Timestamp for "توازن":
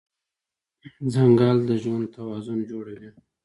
2.15-2.59